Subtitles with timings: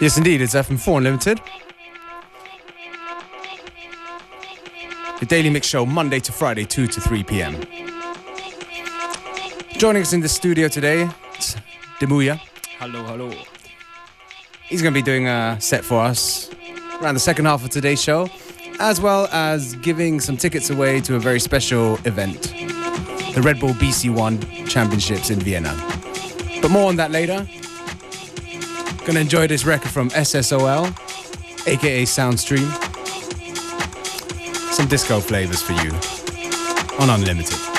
[0.00, 1.42] Yes, indeed, it's FM4 Unlimited.
[5.18, 7.60] The Daily Mix Show, Monday to Friday, 2 to 3 p.m.
[9.72, 11.54] Joining us in the studio today, it's
[11.98, 12.40] Demuja.
[12.78, 13.30] Hello, hello.
[14.62, 16.50] He's going to be doing a set for us
[17.02, 18.30] around the second half of today's show,
[18.78, 22.54] as well as giving some tickets away to a very special event,
[23.34, 25.76] the Red Bull BC One Championships in Vienna.
[26.62, 27.46] But more on that later.
[29.06, 30.86] Gonna enjoy this record from SSOL,
[31.66, 32.70] aka Soundstream.
[34.72, 35.90] Some disco flavors for you
[37.00, 37.69] on Unlimited.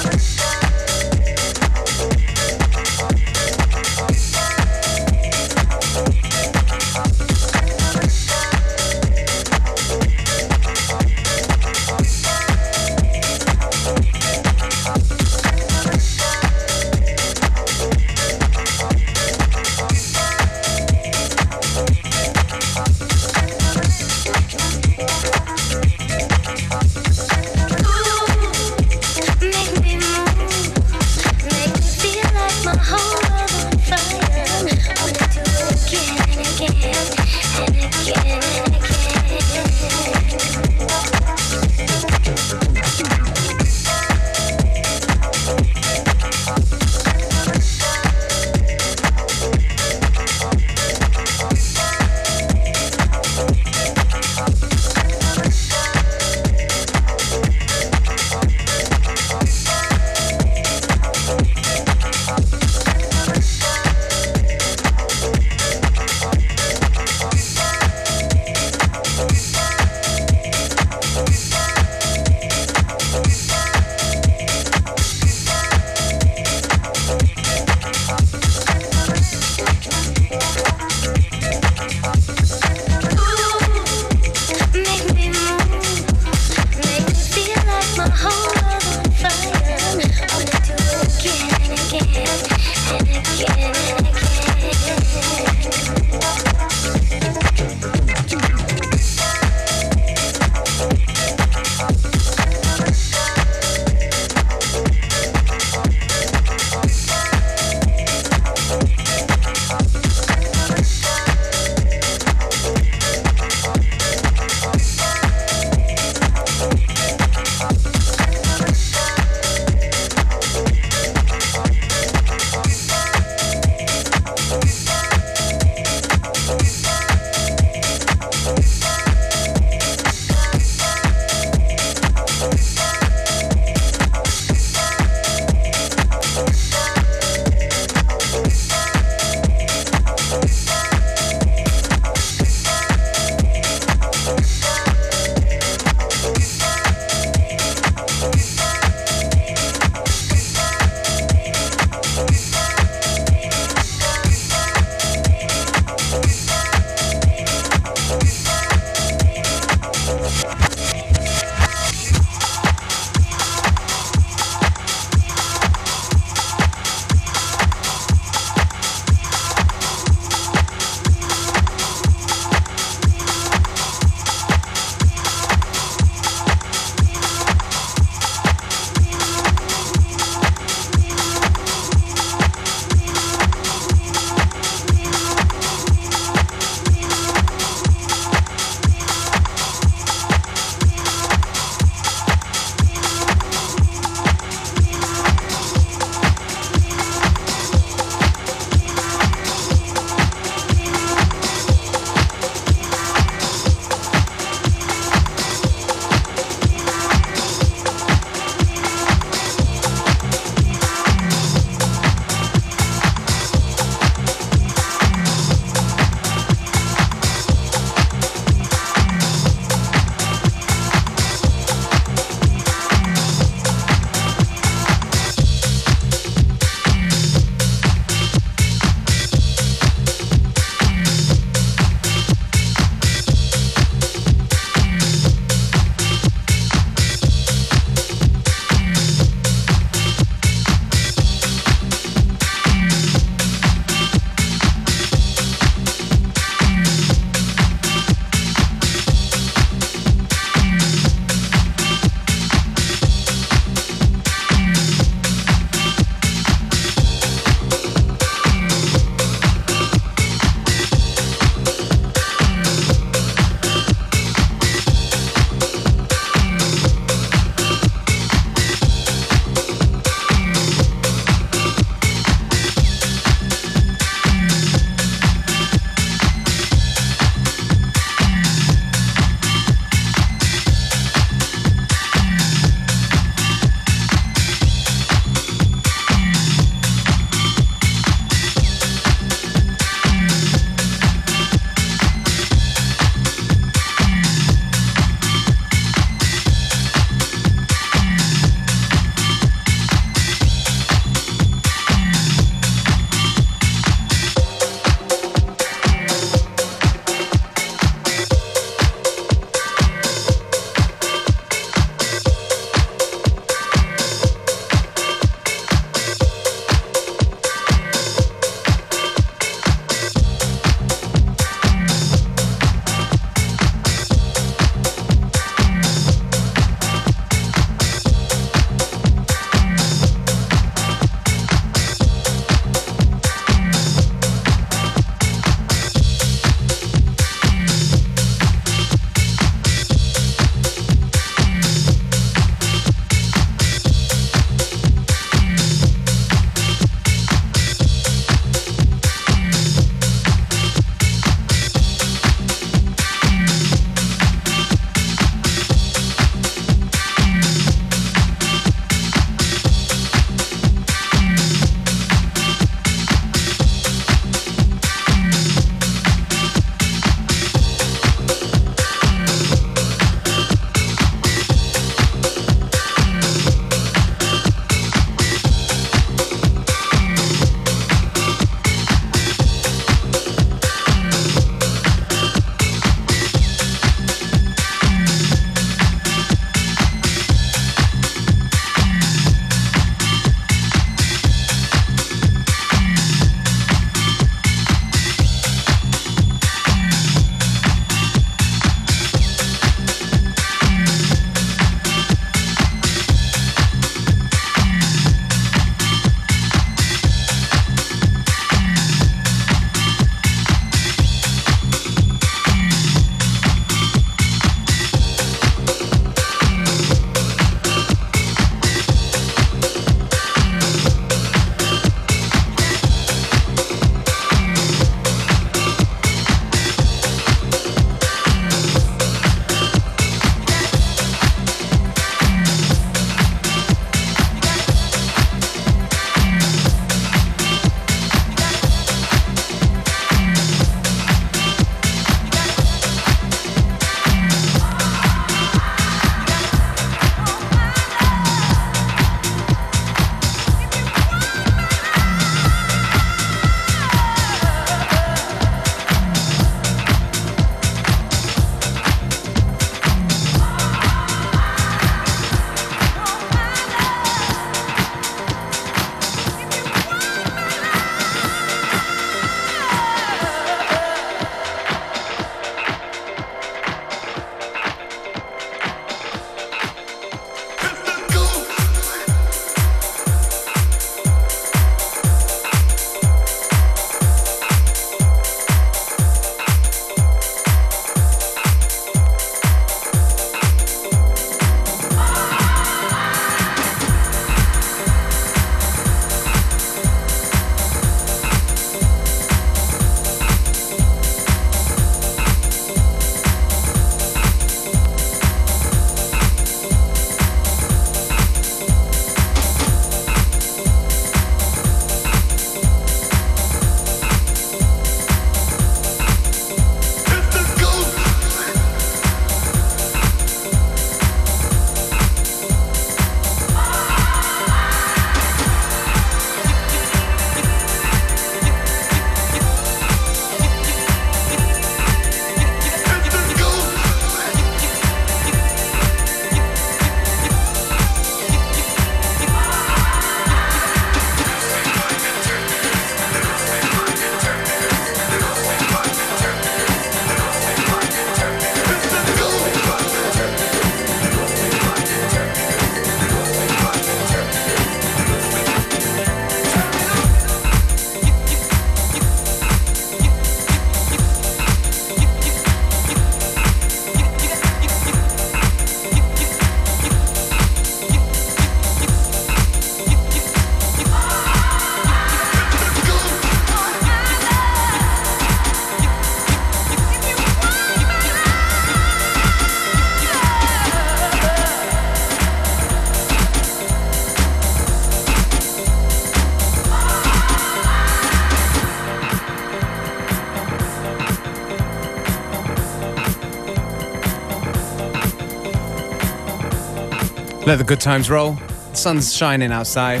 [597.48, 598.32] Let the good times roll.
[598.32, 600.00] The sun's shining outside.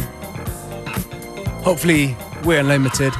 [1.64, 2.14] Hopefully,
[2.44, 3.14] we're unlimited.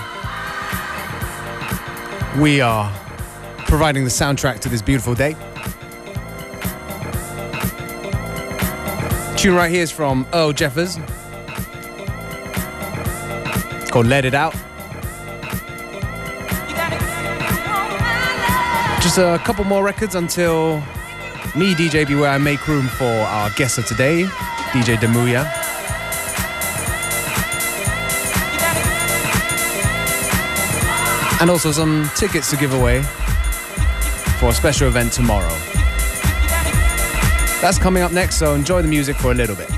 [2.38, 2.92] We are
[3.61, 5.32] providing the soundtrack to this beautiful day.
[9.38, 10.99] Tune right here is from Earl Jeffers.
[13.80, 14.52] It's called Let It Out.
[19.00, 20.82] Just a couple more records until
[21.56, 24.24] me, DJ Beware, I make room for our guest of today,
[24.72, 25.44] DJ Demuja.
[31.40, 33.02] And also some tickets to give away
[34.40, 35.54] for a special event tomorrow.
[37.60, 39.77] That's coming up next, so enjoy the music for a little bit.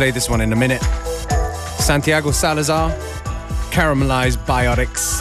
[0.00, 0.82] Haven't this one in a minute.
[1.78, 2.90] Santiago Salazar,
[3.70, 5.20] Caramelized Biotics.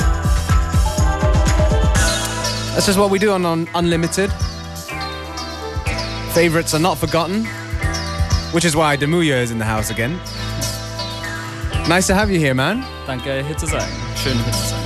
[2.73, 4.31] That's just what we do on, on Unlimited.
[6.31, 7.43] Favorites are not forgotten,
[8.53, 10.17] which is why Demuja is in the house again.
[11.89, 12.81] Nice to have you here, man.
[13.05, 13.89] Danke, hier zu sein.
[14.15, 14.79] Schön, hier zu sein.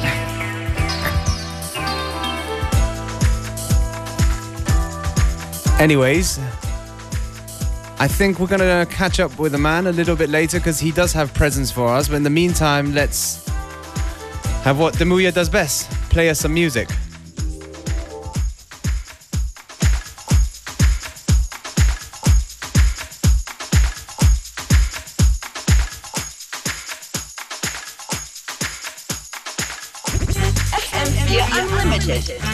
[5.80, 6.40] Anyways,
[8.04, 10.92] I think we're gonna catch up with the man a little bit later because he
[10.92, 12.10] does have presents for us.
[12.10, 13.48] But in the meantime, let's
[14.66, 16.90] have what Demuja does best play us some music.
[30.74, 32.53] FM4 Unlimited.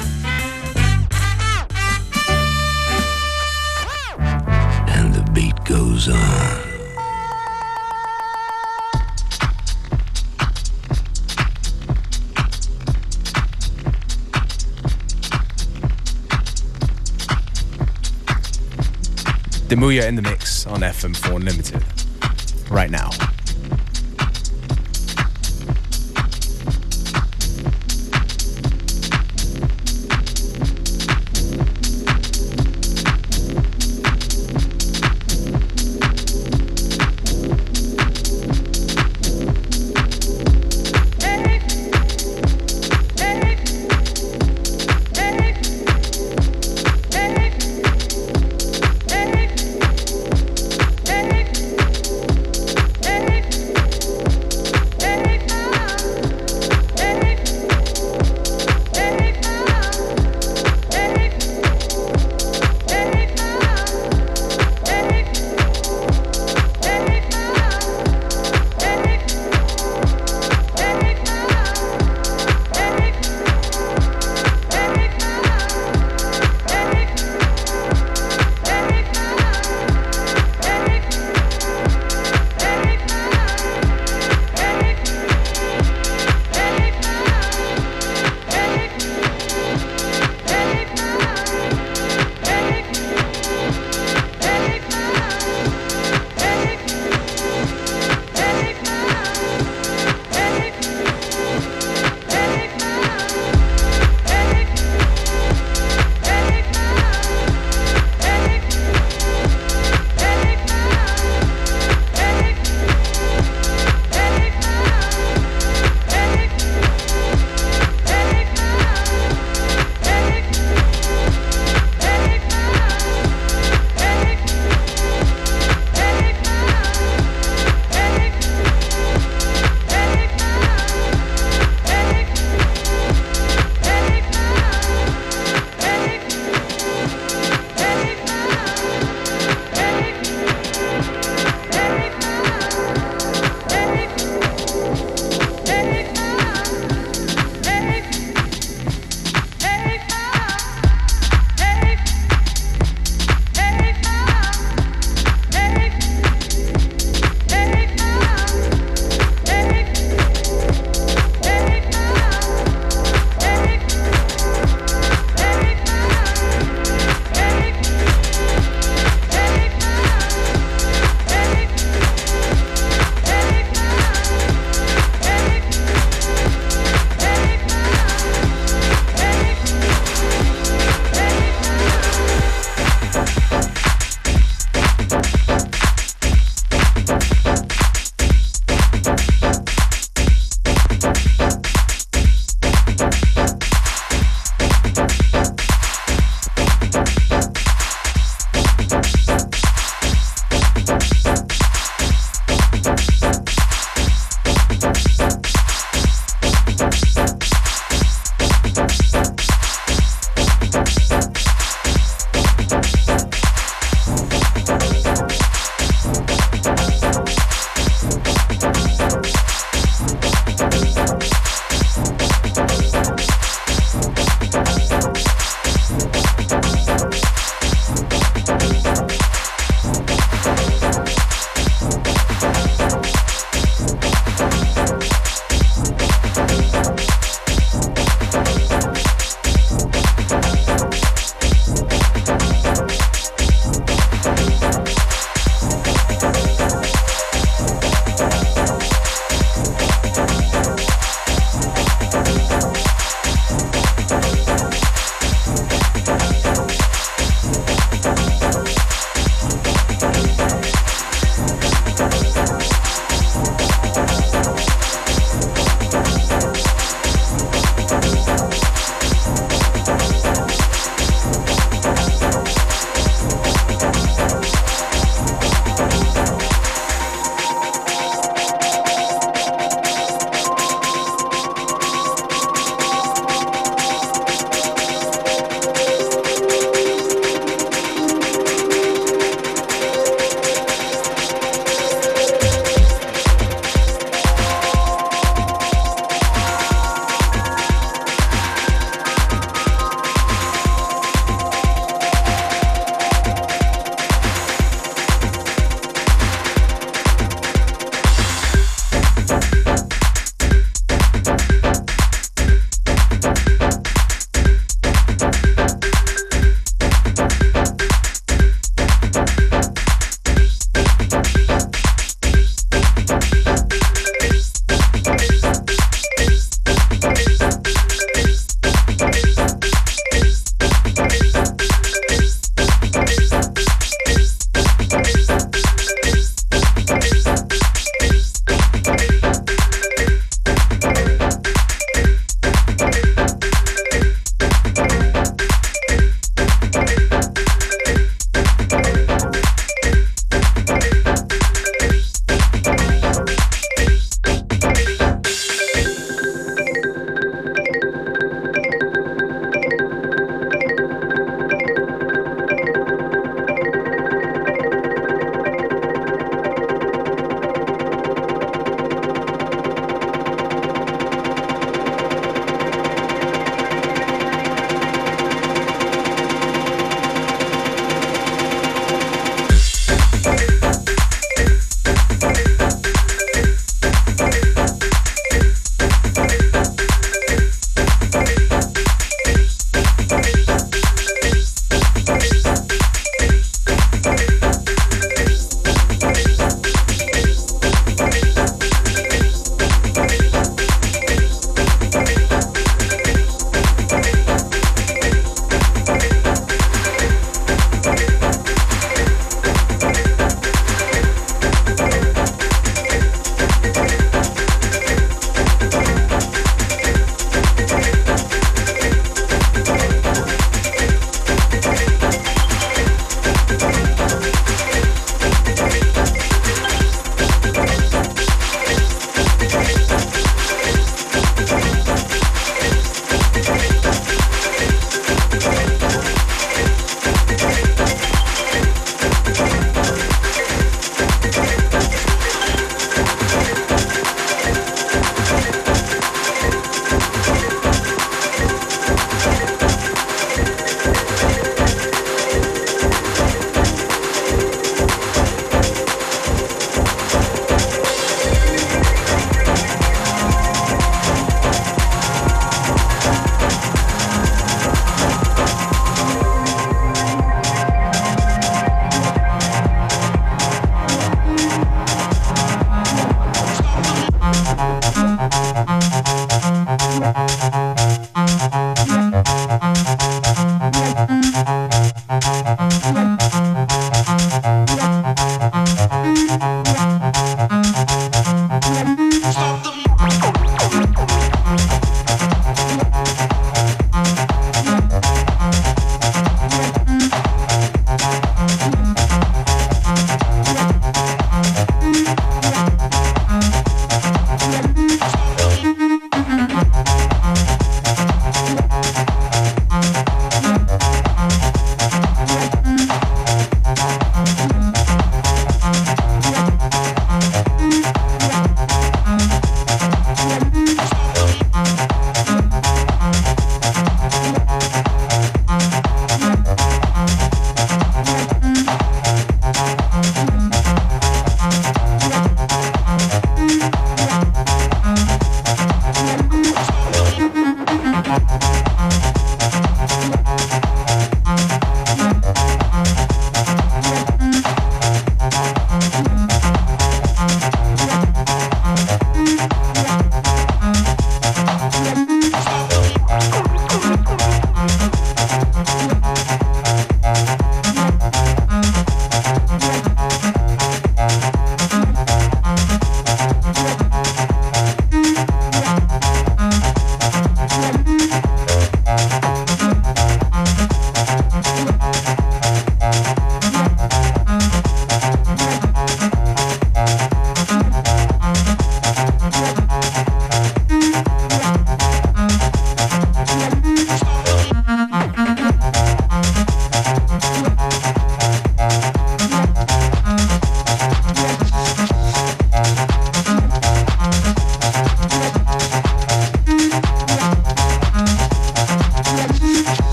[19.80, 21.82] Demuja in the mix on FM4 Limited
[22.70, 23.12] right now.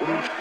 [0.00, 0.39] What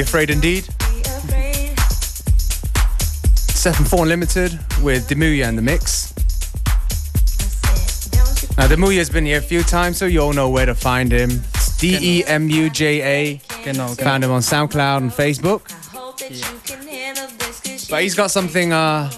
[0.00, 0.64] be afraid indeed.
[3.60, 6.14] FM4 Unlimited with Demuja in the mix.
[8.56, 11.42] Now, Demuja's been here a few times, so you all know where to find him.
[11.54, 13.40] It's D-E-M-U-J-A.
[13.64, 14.04] Genau, genau.
[14.04, 15.68] Found him on SoundCloud and Facebook.
[17.90, 19.10] But he's got something uh,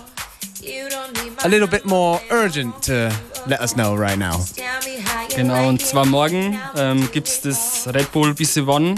[1.45, 3.15] a little bit more urgent to
[3.47, 4.41] let us know right now.
[5.37, 8.97] Genau, und zwar morgen ähm, gibt es das Red Bull BC One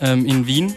[0.00, 0.76] ähm, in Wien.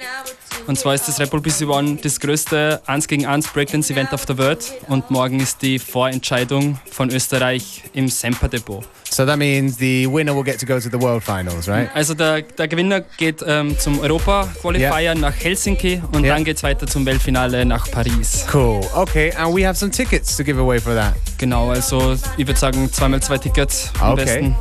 [0.68, 4.26] Und zwar ist das Red Bull BC One das größte 1 gegen 1 Breakdance-Event auf
[4.26, 4.72] der Welt.
[4.88, 8.84] Und morgen ist die Vorentscheidung von Österreich im Semper Depot.
[9.09, 11.89] So that means the winner will get to go to the World Finals, right?
[11.93, 16.36] Also der, der Gewinner geht ähm, zum Europa-Qualifier nach Helsinki und Ja.
[16.36, 18.45] dann geht es weiter zum Weltfinale nach Paris.
[18.53, 18.80] Cool.
[18.95, 21.14] Okay, and we have some tickets to give away for that.
[21.38, 24.24] Genau, also ich würde sagen zweimal zwei Tickets am Okay.
[24.26, 24.55] besten.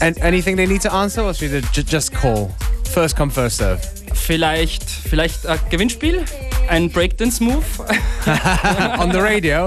[0.00, 2.50] And anything they need to answer, or should they ju- just call?
[2.92, 3.78] First come, first serve.
[4.16, 6.24] Vielleicht, vielleicht ein Gewinnspiel,
[6.68, 7.64] ein Breakdance-Move.
[8.98, 9.66] On the radio.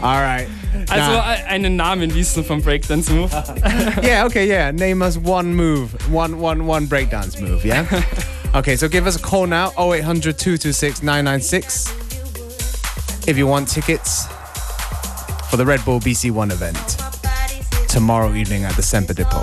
[0.00, 0.46] All right.
[0.88, 3.30] Also Now- äh, einen Namen wissen vom Breakdance-Move.
[4.02, 4.70] yeah, okay, yeah.
[4.70, 7.84] Name us one move, one, one, one breakdance move, yeah?
[8.54, 11.92] okay, so give us a call now 0800 226 996
[13.26, 14.26] if you want tickets
[15.50, 16.78] for the Red Bull BC One event
[17.88, 19.42] tomorrow evening at the Semper Depot.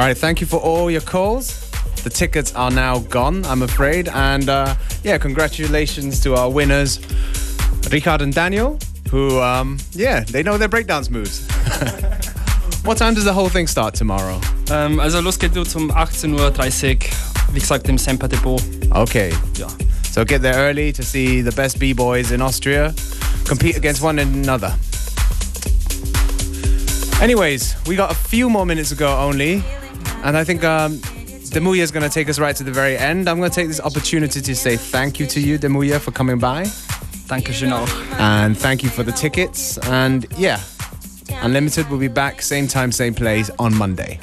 [0.00, 1.70] All right, thank you for all your calls.
[2.04, 4.08] The tickets are now gone, I'm afraid.
[4.08, 4.74] And uh,
[5.04, 7.00] yeah, congratulations to our winners,
[7.92, 8.78] Richard and Daniel,
[9.10, 11.46] who, um, yeah, they know their breakdance moves.
[12.82, 14.40] what time does the whole thing start tomorrow?
[14.70, 16.50] Ähm, also los geht es um 18.30 Uhr,
[17.52, 18.58] wie gesagt im Semper Depot.
[18.92, 19.68] Okay, Ja.
[20.10, 22.94] so get there early to see the best B-boys in Austria
[23.44, 24.74] compete against one another.
[27.20, 29.62] Anyways, we got a few more minutes to go only,
[30.24, 30.98] and I think um,
[31.50, 33.28] Demuja is going to take us right to the very end.
[33.28, 36.38] I'm going to take this opportunity to say thank you to you, Demuja, for coming
[36.38, 37.88] by, Thank you, auch.
[38.20, 39.78] and thank you for the tickets.
[39.88, 40.60] And yeah,
[41.42, 44.18] Unlimited will be back same time, same place on Monday.